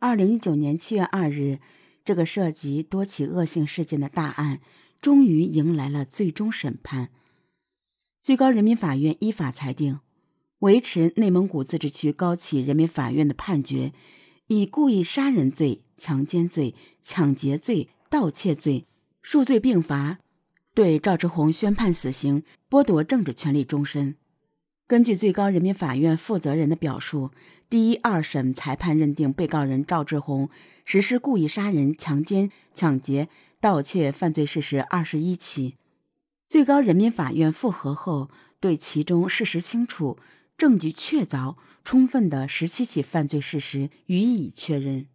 [0.00, 1.58] 二零一九年七月二日，
[2.04, 4.60] 这个涉及多起恶性事件的大案
[5.00, 7.08] 终于迎来了最终审判。
[8.20, 9.98] 最高人民法院依法裁定，
[10.60, 13.92] 维持内蒙古自治区高级人民法院的判决，
[14.46, 18.86] 以故意杀人罪、强奸罪、抢劫罪、盗窃罪
[19.20, 20.20] 数罪并罚，
[20.74, 24.14] 对赵志红宣判死刑，剥夺政治权利终身。
[24.88, 27.30] 根据最高人民法院负责人的表述。
[27.68, 30.48] 第一、二审裁判认定，被告人赵志红
[30.86, 33.28] 实施故意杀人、强奸、抢劫、
[33.60, 35.74] 盗窃犯罪事实二十一起。
[36.46, 40.16] 最高人民法院复核后，对其中事实清楚、
[40.56, 45.06] 证据确凿、充分的十七起犯罪事实予以确认，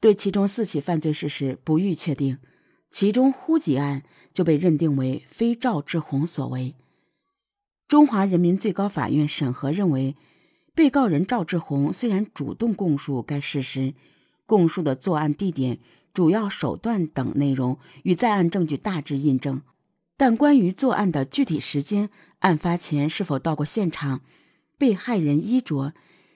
[0.00, 2.38] 对其中四起犯罪事实不予确定。
[2.92, 6.76] 其中呼吉案就被认定为非赵志红所为。
[7.88, 10.14] 中华人民最高法院审核认为。
[10.74, 13.94] 被告人赵志红虽然主动供述该事实，
[14.46, 15.80] 供述的作案地点、
[16.14, 19.60] 主要手段等内容与在案证据大致印证，
[20.16, 24.20] 但关于作案的具体时间、案发前是否到过现场、
[24.78, 25.94] 被害人衣着、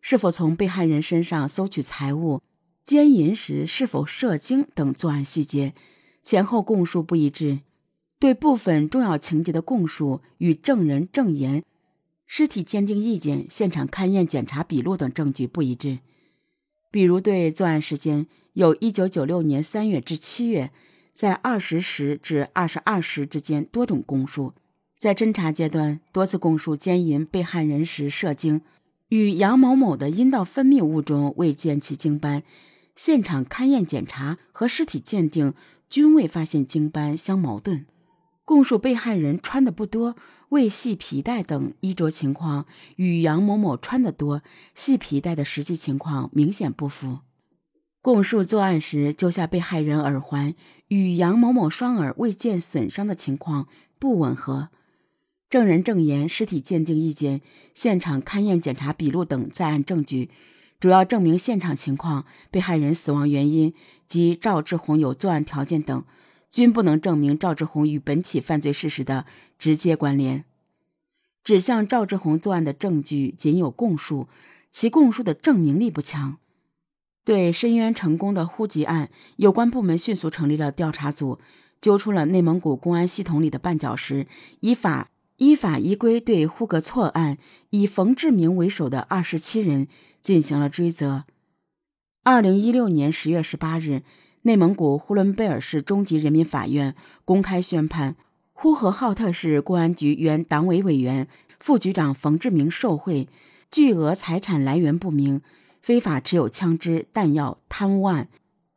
[0.00, 2.42] 是否从被害人身上搜取财物、
[2.82, 5.74] 奸淫时是否射精等作案细节，
[6.24, 7.60] 前后供述不一致，
[8.24, 11.62] 对部分重要情节的供述与证人证言。
[12.26, 15.98] 尸体鉴定意见、现场勘验检查笔录等证据不一致，
[16.90, 20.70] 比如对作案时间有一九九六年三月至七月，
[21.12, 24.54] 在二十时至二十二时之间多种供述，
[24.98, 28.62] 在侦查阶段多次供述奸淫被害人时射精，
[29.10, 32.42] 与杨某某的阴道分泌物中未见其精斑，
[32.96, 35.52] 现场勘验检查和尸体鉴定
[35.90, 37.84] 均未发现精斑相矛盾，
[38.44, 40.16] 供述被害人穿的不多。
[40.50, 44.42] 未系皮带等衣着情况与杨某某穿的多、
[44.72, 47.18] 系皮带的实际情况明显不符。
[48.00, 50.54] 供述作案时揪下被害人耳环
[50.88, 53.66] 与杨某某双耳未见损伤的情况
[53.98, 54.68] 不吻合。
[55.50, 57.40] 证人证言、尸体鉴定意见、
[57.74, 60.30] 现场勘验检查笔录等在案证据，
[60.78, 63.74] 主要证明现场情况、被害人死亡原因
[64.06, 66.04] 及赵志红有作案条件等。
[66.54, 69.26] 均不能证明赵志红与本起犯罪事实的
[69.58, 70.44] 直接关联，
[71.42, 74.28] 指向赵志红作案的证据仅有供述，
[74.70, 76.36] 其供述的证明力不强。
[77.24, 81.40] 对申冤成功的呼吉案，有关部门迅速成立了调查组，
[81.80, 84.28] 揪出了内蒙古公安系统里的绊脚石，
[84.60, 87.36] 依法依法依规对呼格错案
[87.70, 89.88] 以冯志明为首的二十七人
[90.22, 91.24] 进行了追责。
[92.22, 94.04] 二零一六年十月十八日。
[94.46, 96.94] 内蒙古呼伦贝尔市中级人民法院
[97.24, 98.14] 公开宣判：
[98.52, 101.28] 呼和浩特市公安局原党委委员、
[101.58, 103.26] 副局长冯志明受贿，
[103.70, 105.40] 巨额财产来源不明，
[105.80, 108.28] 非法持有枪支弹药贪污案，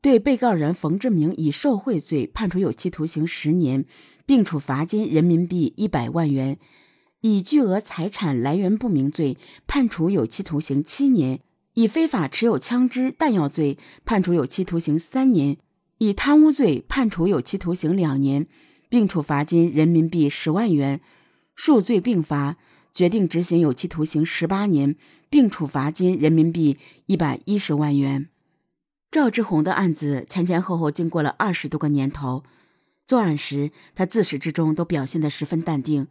[0.00, 3.84] 对被告人冯志明以受贿罪判处有期徒刑十年，
[4.24, 6.54] 并处罚金人民币一百万元；
[7.22, 9.36] 以巨额财产来源不明罪
[9.66, 11.40] 判处有期徒刑七年。
[11.74, 15.56] 以非法持有枪支弹药罪判处有期徒刑三年，
[15.98, 18.46] 以贪污罪判处有期徒刑两年，
[18.88, 21.00] 并处罚金人民币十万元，
[21.54, 22.56] 数罪并罚，
[22.92, 24.96] 决定执行有期徒刑十八年，
[25.30, 28.28] 并处罚金人民币一百一十万元。
[29.10, 32.42] 赵志红的案子前前后后经过了二十多个年头，
[33.06, 36.08] 作案时他自始至终都表现得十分淡定，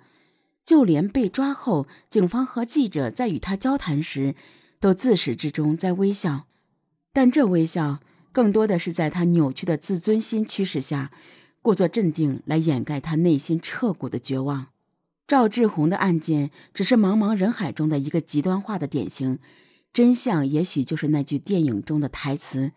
[0.66, 4.36] 就连被抓后，警方和记者在与他交谈时。
[4.80, 6.46] 都自始至终在微笑，
[7.12, 8.00] 但这微笑
[8.32, 11.12] 更多的是在他扭曲的自尊心驱使下，
[11.62, 14.68] 故作镇定来掩盖他内心彻骨的绝望。
[15.28, 19.40] 赵志红的案件只是茫茫人海中的一个极端化的典型，
[19.92, 22.72] 真相也许就是那句电影中的台词：“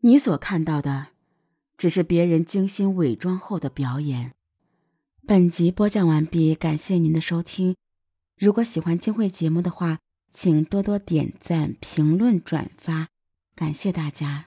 [0.00, 1.08] 你所看到的，
[1.76, 4.32] 只是别人精心伪装后的表演。”
[5.26, 7.76] 本集播讲完毕，感谢您的收听。
[8.36, 9.98] 如果喜欢金慧节目的话，
[10.34, 13.06] 请多多点赞、评论、转发，
[13.54, 14.46] 感谢大家。